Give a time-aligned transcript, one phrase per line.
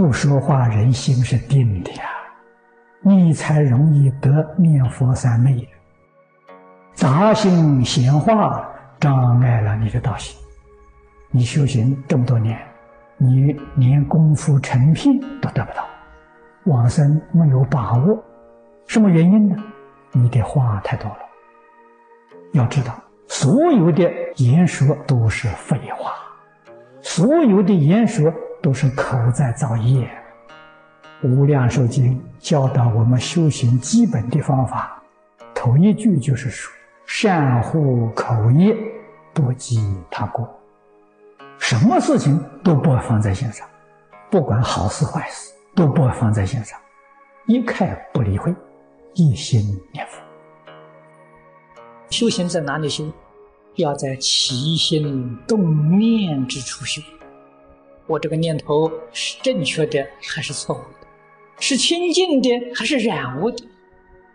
[0.00, 2.04] 不说话，人心是定的呀，
[3.02, 5.68] 你才容易得念佛三昧。
[6.94, 8.66] 杂心闲话
[8.98, 10.40] 障碍了你的道行。
[11.30, 12.58] 你修行这么多年，
[13.18, 15.84] 你连功夫成片都得不到，
[16.64, 18.24] 往生没有把握，
[18.86, 19.56] 什么原因呢？
[20.12, 21.18] 你的话太多了。
[22.54, 26.14] 要知道，所有的言说都是废话，
[27.02, 30.10] 所有的言说都是口在造业。
[31.22, 35.02] 无量寿经教导我们修行基本的方法，
[35.54, 36.72] 头一句就是说：
[37.04, 38.74] 善护口业，
[39.34, 39.78] 不积
[40.10, 40.48] 他过。
[41.58, 43.68] 什么事情都不放在心上，
[44.30, 46.78] 不管好事坏事都不放在心上，
[47.46, 48.54] 一概不理会，
[49.14, 49.60] 一心
[49.92, 50.18] 念佛。
[52.08, 53.12] 修行在哪里修？
[53.76, 57.02] 要在起心动念之处修。
[58.10, 61.06] 我这个念头是正确的还是错误的？
[61.60, 63.64] 是清净的还是染污的？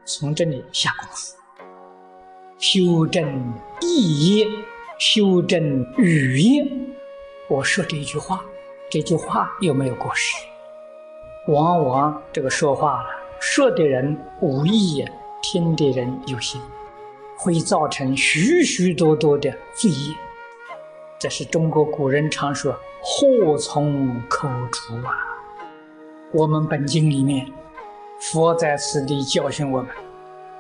[0.06, 1.36] 从这里下功夫，
[2.58, 4.48] 修正意业，
[4.98, 6.66] 修正语业。
[7.50, 8.46] 我说这一句话，
[8.90, 10.38] 这句话有没有过失？
[11.50, 13.10] 往往这个说话了，
[13.42, 15.06] 说的人无意，
[15.42, 16.62] 听的人有心，
[17.38, 20.16] 会造成许许多多的罪业。
[21.20, 22.74] 这是中国古人常说
[23.08, 25.14] “祸从口出”啊。
[26.34, 27.46] 我们本经里面，
[28.20, 29.90] 佛在此地教训我们，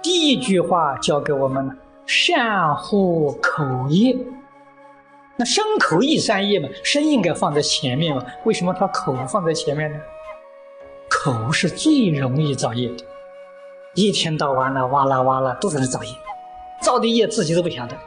[0.03, 4.15] 第一句话教给我们了：善护口业。
[5.37, 8.23] 那身口意三业嘛，身应该放在前面嘛？
[8.45, 9.99] 为什么他口放在前面呢？
[11.09, 13.03] 口是最容易造业的，
[13.95, 16.09] 一天到晚的哇啦哇啦都在那造业，
[16.81, 17.97] 造的业自己都不晓得，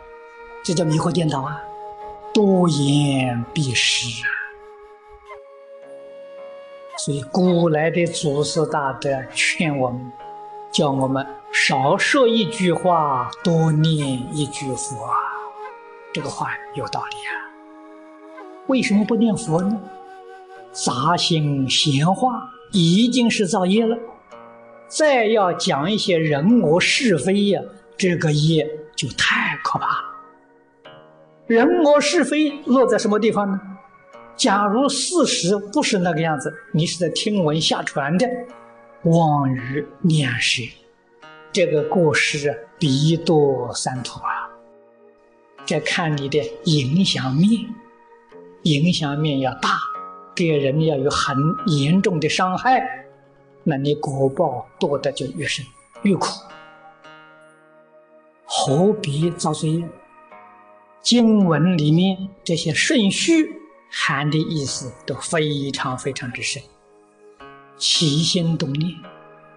[0.65, 1.63] 这叫迷惑颠倒啊！
[2.39, 4.31] 多言必失啊！
[6.97, 10.13] 所以古来的祖师大德劝我们，
[10.71, 15.17] 叫我们少说一句话，多念一句佛啊。
[16.13, 17.35] 这个话有道理啊！
[18.69, 19.77] 为什么不念佛呢？
[20.71, 23.99] 杂心闲话已经是造业了，
[24.87, 27.61] 再要讲一些人我是非呀，
[27.97, 30.08] 这个业就太可怕了。
[31.49, 33.59] 人我是非落在什么地方呢？
[34.37, 38.29] 假如事实不是那个样子，你是在听闻下传的，
[39.05, 40.63] 妄语念舌，
[41.51, 44.51] 这个过失必多三途啊！
[45.65, 47.65] 这看你的影响面，
[48.65, 49.71] 影响面要大，
[50.37, 51.35] 给人要有很
[51.67, 53.07] 严重的伤害，
[53.65, 55.65] 那你果报多的就越深
[56.03, 56.29] 越苦。
[58.45, 59.89] 何必造罪业？
[61.03, 63.61] 经文里面这些顺序
[63.91, 66.63] 含的意思都非常非常之深。
[67.77, 68.93] 起心动念，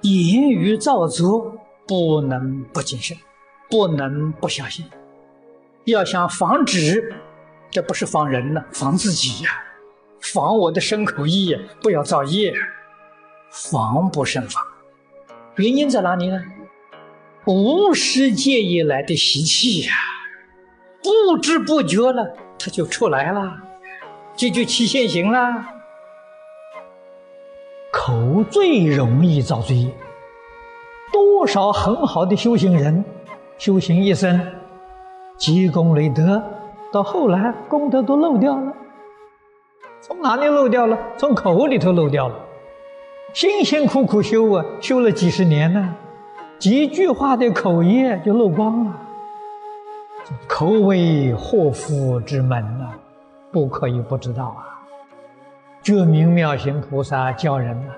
[0.01, 1.57] 言语造作，
[1.87, 3.17] 不能不谨慎，
[3.69, 4.85] 不能不小心。
[5.85, 7.15] 要想防止，
[7.71, 9.49] 这不是防人了，防自己呀，
[10.19, 12.53] 防我的身口意呀，不要造业，
[13.49, 14.63] 防不胜防。
[15.55, 16.39] 原因在哪里呢？
[17.47, 19.93] 无始界以来的习气呀，
[21.03, 23.53] 不知不觉了，它就出来了，
[24.35, 25.65] 这就起现行了。
[27.91, 29.93] 口最容易造罪，
[31.11, 33.03] 多少很好的修行人，
[33.57, 34.39] 修行一生。
[35.37, 36.41] 积功累德，
[36.93, 38.73] 到后来功德都漏掉了。
[40.01, 40.97] 从哪里漏掉了？
[41.17, 42.35] 从口里头漏掉了。
[43.33, 45.95] 辛辛苦苦修啊，修了几十年呢，
[46.59, 48.99] 几句话的口业就漏光了。
[50.47, 52.89] 口为祸福之门呐，
[53.51, 54.79] 不可以不知道啊。
[55.81, 57.91] 觉明妙行菩萨教人呐，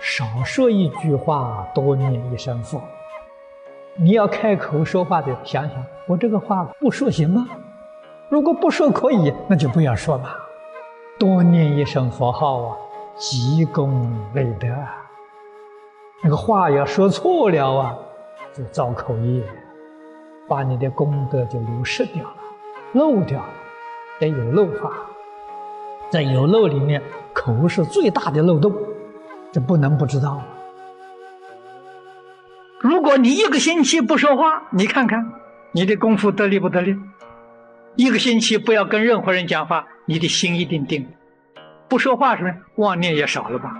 [0.00, 2.80] 少说一句话，多念一声佛。
[3.96, 7.46] 你要开口说话的，想想我这个话不说行吗？
[8.28, 10.30] 如果不说可以，那就不要说嘛。
[11.18, 12.76] 多念一声佛号啊，
[13.16, 14.96] 积功累德啊。
[16.22, 17.96] 那个话要说错了啊，
[18.52, 19.42] 就造口业，
[20.48, 22.36] 把你的功德就流失掉了，
[22.94, 23.48] 漏掉了。
[24.18, 24.90] 得有漏法，
[26.10, 27.00] 在有漏里面，
[27.32, 28.74] 口是最大的漏洞，
[29.52, 30.42] 这不能不知道。
[32.80, 35.32] 如果你一个星期不说话，你看看
[35.72, 36.96] 你的功夫得力不得力？
[37.94, 41.06] 一个星期不要跟任何人讲话，你的心一定定。
[41.88, 43.76] 不说话是不是妄念也少了吧？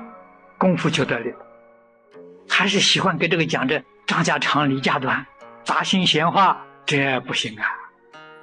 [0.59, 1.33] 功夫就得力。
[2.49, 5.27] 还是喜欢跟这个讲这张家长李家短，
[5.69, 7.67] 杂心闲话，这不行啊！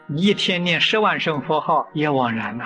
[0.06, 2.66] 你一天念十万声佛号也枉然呐。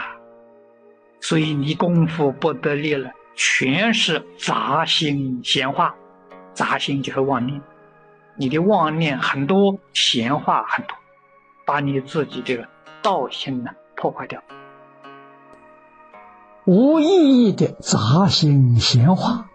[1.22, 5.96] 所以你功夫不得力了，全是杂心闲话，
[6.54, 7.62] 杂心就是妄念，
[8.36, 10.98] 你的妄念很多，闲话很多，
[11.66, 12.68] 把你自己这个
[13.02, 14.44] 道心呢破坏掉。
[16.66, 19.46] 无意义的杂心闲话，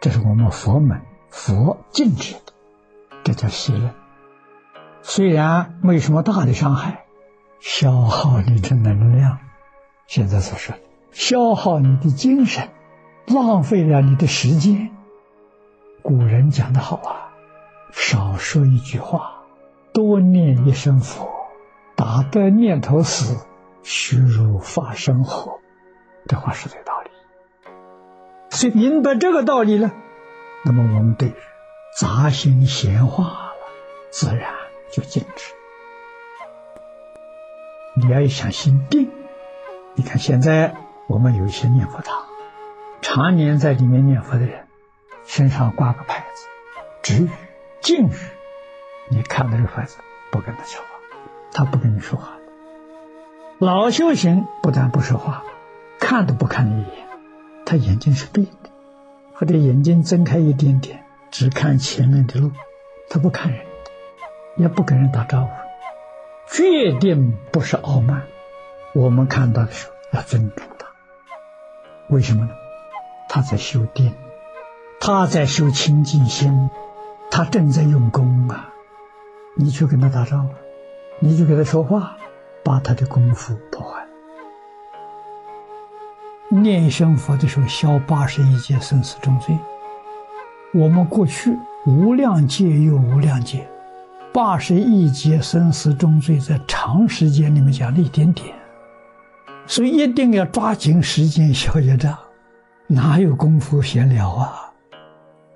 [0.00, 2.54] 这是我们佛门佛禁止的，
[3.22, 3.94] 这叫邪论。
[5.10, 7.06] 虽然没什么大的伤害，
[7.60, 9.38] 消耗你的能量，
[10.06, 10.82] 现在所说的，
[11.12, 12.68] 消耗你的精神。
[13.26, 14.90] 浪费了你的时间。
[16.02, 17.32] 古人讲的好啊，
[17.90, 19.44] 少说一句话，
[19.94, 21.26] 多念一声佛，
[21.96, 23.46] 打得念头死，
[23.82, 25.58] 虚如法生活。
[26.26, 27.10] 这话是对道理。
[28.50, 29.90] 所以明白这个道理了，
[30.66, 31.32] 那么我们对
[31.98, 33.52] 杂心闲话了，
[34.10, 34.52] 自然
[34.90, 35.54] 就禁止。
[37.96, 39.10] 你要想心定，
[39.94, 40.74] 你看现在
[41.08, 42.24] 我们有一些念佛堂。
[43.00, 44.66] 常年在里面念佛的人，
[45.24, 46.46] 身上挂个牌子，
[47.02, 47.30] 止语、
[47.80, 48.12] 静语。
[49.08, 49.96] 你看到这个牌子，
[50.30, 50.88] 不跟他说话，
[51.52, 52.36] 他不跟你说话。
[53.58, 55.44] 老修行不但不说话，
[55.98, 57.08] 看都不看你一眼，
[57.64, 58.70] 他眼睛是闭的，
[59.34, 62.52] 或者眼睛睁开一点点，只看前面的路，
[63.08, 63.64] 他不看人，
[64.58, 65.50] 也不跟人打招呼，
[66.52, 68.22] 决定不是傲慢。
[68.92, 70.86] 我们看到的时候要尊重他，
[72.08, 72.50] 为什么呢？
[73.28, 74.12] 他在修定，
[75.00, 76.70] 他在修清净心，
[77.30, 78.68] 他正在用功啊！
[79.56, 80.48] 你去跟他打招呼，
[81.20, 82.16] 你去跟他说话，
[82.64, 84.04] 把他的功夫破坏。
[86.48, 89.56] 念一声佛的时候，消八十一劫生死重罪。
[90.74, 91.56] 我们过去
[91.86, 93.68] 无量劫又无量劫，
[94.32, 98.54] 八十一劫生死重罪，在长时间里面讲了一点点，
[99.66, 102.16] 所以一定要抓紧时间消业障。
[102.86, 104.72] 哪有功夫闲聊啊？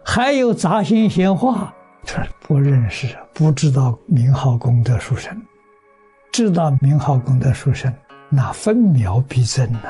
[0.05, 1.73] 还有杂心闲话，
[2.05, 5.41] 这不认识，不知道名号功德殊胜。
[6.33, 7.93] 知道名号功德殊胜，
[8.29, 9.81] 那分秒必争呐。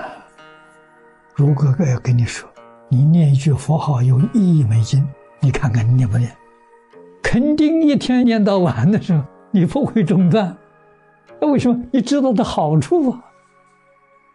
[1.34, 2.49] 如果要跟你说，
[2.88, 5.06] 你念一句佛号有一亿美金，
[5.40, 6.31] 你看看你念不念？
[7.22, 10.56] 肯定一天念到晚的时候，你不会中断。
[11.40, 11.84] 那为什么？
[11.92, 13.24] 你知道的好处啊。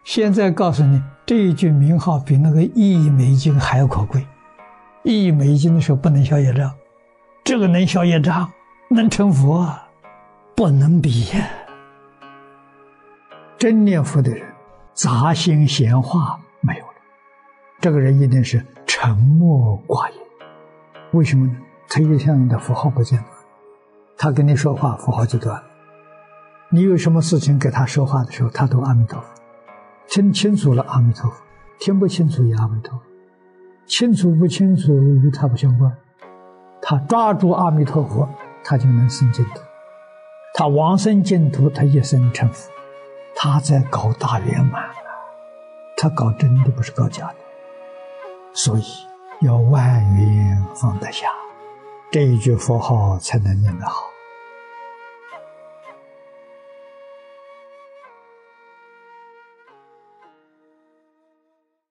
[0.04, 1.02] 现在告诉你。
[1.26, 4.26] 这一句名号比那个一亿美金还要可贵，
[5.02, 6.72] 一亿美金的时候不能消业障，
[7.44, 8.50] 这个能消业障，
[8.88, 9.70] 能成佛，
[10.56, 11.46] 不能比呀。
[13.58, 14.42] 真念佛的人，
[14.94, 16.94] 杂心闲话没有了，
[17.78, 20.18] 这个人一定是沉默寡言。
[21.12, 21.56] 为什么呢？
[21.88, 23.26] 他一天的符号不见了，
[24.16, 25.64] 他跟你说话符号就断了。
[26.70, 29.26] 你有什么事情给他说话的时候，他都阿弥陀佛。
[30.06, 31.36] 听清楚了，阿弥陀佛；
[31.78, 33.04] 听不清楚，也阿弥陀佛。
[33.86, 35.90] 清楚不清楚与他不相关。
[36.82, 38.28] 他抓住阿弥陀佛，
[38.62, 39.60] 他就能生净土。
[40.54, 42.70] 他往生净土，他一生成佛。
[43.34, 44.92] 他在搞大圆满啊！
[45.96, 47.34] 他搞真的，不是搞假的。
[48.52, 48.84] 所以
[49.40, 51.28] 要万缘放得下，
[52.10, 54.17] 这一句佛号才能念得好。